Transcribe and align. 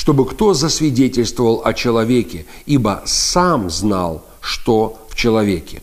чтобы 0.00 0.24
кто 0.24 0.54
засвидетельствовал 0.54 1.60
о 1.62 1.74
человеке, 1.74 2.46
ибо 2.64 3.02
сам 3.04 3.68
знал, 3.68 4.24
что 4.40 4.98
в 5.10 5.14
человеке. 5.14 5.82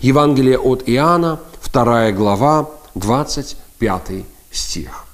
Евангелие 0.00 0.58
от 0.58 0.84
Иоанна, 0.86 1.38
2 1.70 2.12
глава, 2.12 2.70
25 2.94 4.24
стих. 4.50 5.04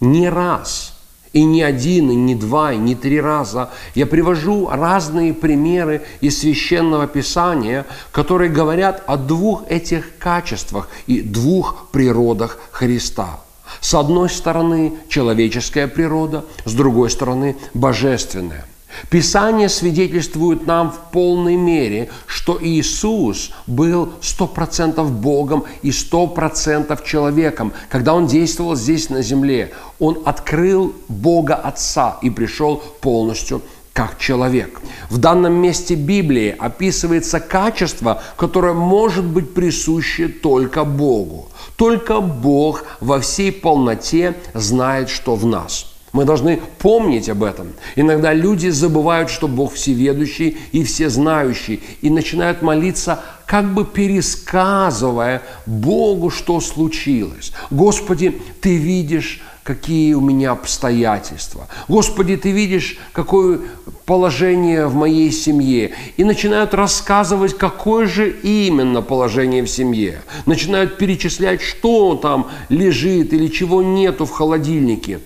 Не 0.00 0.28
раз, 0.28 0.94
и 1.32 1.44
не 1.44 1.62
один, 1.62 2.10
и 2.10 2.16
не 2.16 2.34
два, 2.34 2.72
и 2.72 2.78
не 2.78 2.96
три 2.96 3.20
раза 3.20 3.70
я 3.94 4.06
привожу 4.06 4.68
разные 4.68 5.34
примеры 5.34 6.02
из 6.20 6.40
Священного 6.40 7.06
Писания, 7.06 7.86
которые 8.10 8.50
говорят 8.50 9.04
о 9.06 9.16
двух 9.16 9.62
этих 9.68 10.18
качествах 10.18 10.88
и 11.06 11.20
двух 11.20 11.90
природах 11.92 12.58
Христа– 12.72 13.38
с 13.80 13.94
одной 13.94 14.28
стороны 14.28 14.94
человеческая 15.08 15.86
природа, 15.86 16.44
с 16.64 16.72
другой 16.74 17.10
стороны 17.10 17.56
божественная. 17.74 18.64
Писание 19.10 19.68
свидетельствует 19.68 20.66
нам 20.66 20.90
в 20.92 21.10
полной 21.10 21.56
мере, 21.56 22.10
что 22.26 22.58
Иисус 22.60 23.50
был 23.66 24.12
сто 24.20 24.46
процентов 24.46 25.10
Богом 25.10 25.64
и 25.82 25.90
сто 25.90 26.26
процентов 26.26 27.04
человеком. 27.04 27.72
Когда 27.88 28.14
Он 28.14 28.26
действовал 28.26 28.76
здесь 28.76 29.10
на 29.10 29.22
земле, 29.22 29.72
Он 29.98 30.22
открыл 30.24 30.94
Бога 31.08 31.54
Отца 31.54 32.18
и 32.22 32.30
пришел 32.30 32.82
полностью 33.00 33.62
как 33.94 34.18
человек. 34.18 34.80
В 35.08 35.18
данном 35.18 35.54
месте 35.54 35.94
Библии 35.94 36.54
описывается 36.58 37.38
качество, 37.38 38.22
которое 38.36 38.74
может 38.74 39.24
быть 39.24 39.54
присуще 39.54 40.26
только 40.26 40.84
Богу. 40.84 41.48
Только 41.76 42.20
Бог 42.20 42.84
во 43.00 43.20
всей 43.20 43.52
полноте 43.52 44.34
знает, 44.52 45.08
что 45.08 45.36
в 45.36 45.46
нас. 45.46 45.92
Мы 46.12 46.24
должны 46.24 46.60
помнить 46.78 47.28
об 47.28 47.42
этом. 47.44 47.72
Иногда 47.96 48.32
люди 48.32 48.68
забывают, 48.68 49.30
что 49.30 49.48
Бог 49.48 49.74
всеведущий 49.74 50.56
и 50.72 50.82
всезнающий, 50.84 51.80
и 52.02 52.10
начинают 52.10 52.62
молиться, 52.62 53.20
как 53.46 53.74
бы 53.74 53.84
пересказывая 53.84 55.42
Богу, 55.66 56.30
что 56.30 56.60
случилось. 56.60 57.52
Господи, 57.70 58.40
Ты 58.60 58.76
видишь 58.76 59.40
какие 59.64 60.12
у 60.12 60.20
меня 60.20 60.52
обстоятельства. 60.52 61.66
Господи, 61.88 62.36
Ты 62.36 62.52
видишь, 62.52 62.98
какое 63.12 63.60
положение 64.04 64.86
в 64.86 64.94
моей 64.94 65.32
семье. 65.32 65.92
И 66.18 66.24
начинают 66.24 66.74
рассказывать, 66.74 67.56
какое 67.56 68.06
же 68.06 68.30
именно 68.30 69.00
положение 69.00 69.64
в 69.64 69.70
семье. 69.70 70.22
Начинают 70.44 70.98
перечислять, 70.98 71.62
что 71.62 72.14
там 72.14 72.48
лежит 72.68 73.32
или 73.32 73.48
чего 73.48 73.82
нету 73.82 74.26
в 74.26 74.30
холодильнике. 74.30 75.20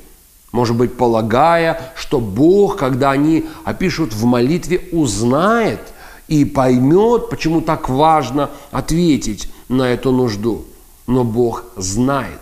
Может 0.53 0.77
быть, 0.77 0.97
полагая, 0.97 1.93
что 1.97 2.21
Бог, 2.21 2.77
когда 2.77 3.11
они 3.11 3.47
опишут 3.65 4.15
в 4.15 4.25
молитве, 4.25 4.81
узнает 4.93 5.81
и 6.29 6.45
поймет, 6.45 7.29
почему 7.29 7.61
так 7.61 7.89
важно 7.89 8.51
ответить 8.71 9.51
на 9.69 9.83
эту 9.83 10.13
нужду. 10.13 10.65
Но 11.07 11.25
Бог 11.25 11.65
знает. 11.77 12.39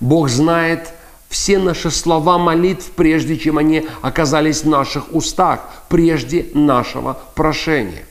Бог 0.00 0.28
знает 0.28 0.92
все 1.30 1.58
наши 1.58 1.90
слова 1.92 2.38
молитв, 2.38 2.90
прежде 2.90 3.38
чем 3.38 3.56
они 3.56 3.86
оказались 4.02 4.64
в 4.64 4.68
наших 4.68 5.14
устах, 5.14 5.60
прежде 5.88 6.48
нашего 6.54 7.16
прошения. 7.34 8.04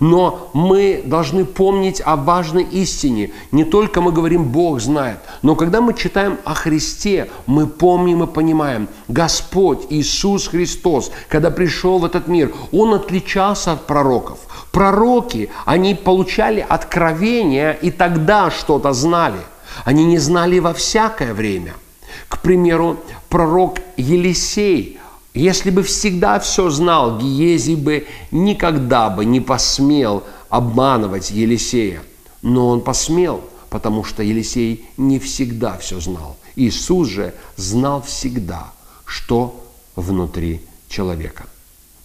Но 0.00 0.50
мы 0.52 1.00
должны 1.06 1.44
помнить 1.44 2.02
о 2.04 2.16
важной 2.16 2.64
истине. 2.64 3.30
Не 3.52 3.64
только 3.64 4.00
мы 4.02 4.12
говорим 4.12 4.44
«Бог 4.44 4.80
знает», 4.80 5.18
но 5.42 5.54
когда 5.54 5.80
мы 5.80 5.94
читаем 5.94 6.38
о 6.44 6.54
Христе, 6.54 7.30
мы 7.46 7.68
помним 7.68 8.24
и 8.24 8.26
понимаем, 8.26 8.88
Господь 9.08 9.86
Иисус 9.88 10.48
Христос, 10.48 11.12
когда 11.28 11.50
пришел 11.50 11.98
в 11.98 12.04
этот 12.04 12.26
мир, 12.26 12.52
Он 12.72 12.94
отличался 12.94 13.72
от 13.72 13.86
пророков. 13.86 14.40
Пророки, 14.72 15.50
они 15.64 15.94
получали 15.94 16.66
откровения 16.68 17.72
и 17.72 17.90
тогда 17.90 18.50
что-то 18.50 18.92
знали. 18.92 19.40
Они 19.84 20.04
не 20.04 20.18
знали 20.18 20.58
во 20.58 20.74
всякое 20.74 21.32
время– 21.32 21.74
к 22.28 22.40
примеру, 22.40 22.98
пророк 23.28 23.78
Елисей, 23.96 24.98
если 25.34 25.70
бы 25.70 25.82
всегда 25.82 26.38
все 26.40 26.70
знал, 26.70 27.18
Гиези 27.18 27.74
бы 27.74 28.06
никогда 28.30 29.10
бы 29.10 29.24
не 29.24 29.40
посмел 29.40 30.24
обманывать 30.48 31.30
Елисея. 31.30 32.02
Но 32.42 32.68
он 32.68 32.80
посмел, 32.80 33.42
потому 33.68 34.02
что 34.02 34.22
Елисей 34.22 34.86
не 34.96 35.18
всегда 35.18 35.76
все 35.76 36.00
знал. 36.00 36.36
Иисус 36.56 37.08
же 37.08 37.34
знал 37.56 38.02
всегда, 38.02 38.72
что 39.04 39.62
внутри 39.94 40.62
человека. 40.88 41.44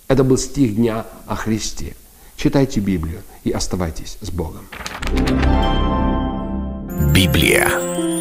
Это 0.07 0.25
был 0.25 0.37
стих 0.37 0.75
дня 0.75 1.05
о 1.25 1.35
Христе. 1.35 1.95
Читайте 2.35 2.81
Библию 2.81 3.21
и 3.45 3.51
оставайтесь 3.51 4.17
с 4.19 4.29
Богом. 4.29 4.67
Библия. 7.13 8.20